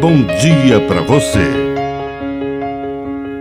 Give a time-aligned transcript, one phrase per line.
[0.00, 1.46] bom dia para você.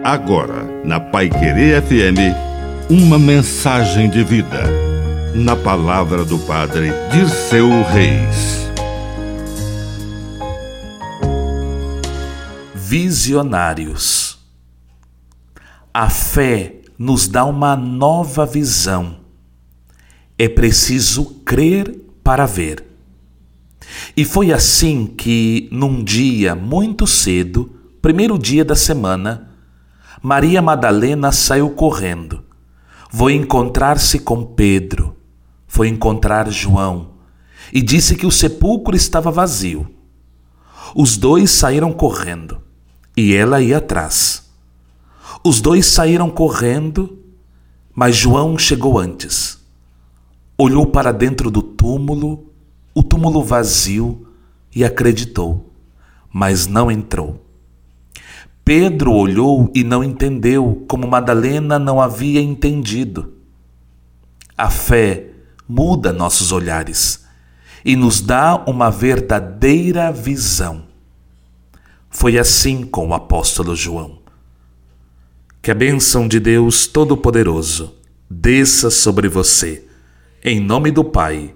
[0.03, 2.35] Agora, na Pai Querer FM,
[2.89, 4.63] uma mensagem de vida.
[5.33, 8.69] Na palavra do Padre Dirceu Reis.
[12.75, 14.37] Visionários.
[15.93, 19.21] A fé nos dá uma nova visão.
[20.37, 22.88] É preciso crer para ver.
[24.15, 29.49] E foi assim que, num dia muito cedo, primeiro dia da semana,
[30.21, 32.43] Maria Madalena saiu correndo.
[33.11, 35.15] Foi encontrar-se com Pedro,
[35.67, 37.11] foi encontrar João
[37.71, 39.87] e disse que o sepulcro estava vazio.
[40.95, 42.61] Os dois saíram correndo
[43.15, 44.49] e ela ia atrás.
[45.43, 47.19] Os dois saíram correndo,
[47.95, 49.59] mas João chegou antes.
[50.57, 52.48] Olhou para dentro do túmulo,
[52.99, 54.27] o túmulo vazio,
[54.75, 55.73] e acreditou,
[56.29, 57.45] mas não entrou.
[58.65, 63.35] Pedro olhou e não entendeu, como Madalena não havia entendido.
[64.57, 65.27] A fé
[65.65, 67.25] muda nossos olhares
[67.85, 70.83] e nos dá uma verdadeira visão.
[72.09, 74.19] Foi assim com o apóstolo João.
[75.61, 77.95] Que a bênção de Deus Todo-Poderoso
[78.29, 79.87] desça sobre você,
[80.43, 81.55] em nome do Pai,